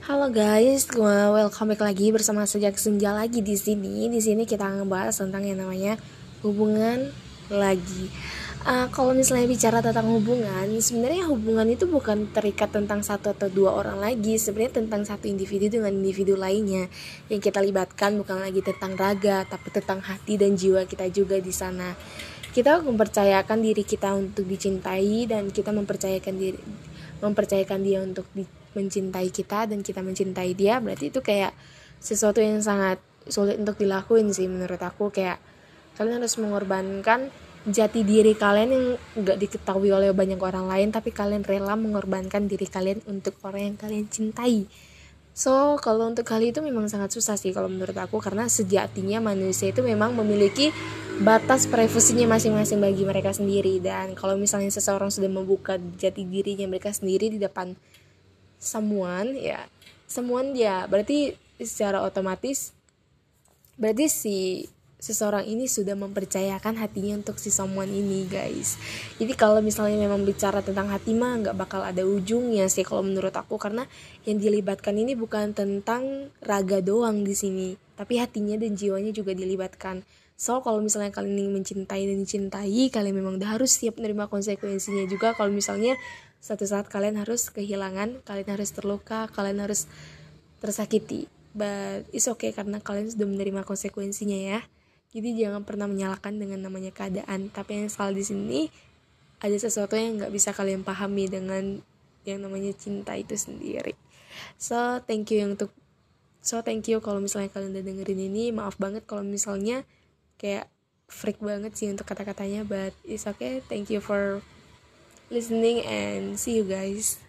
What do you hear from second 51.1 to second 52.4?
batas privasinya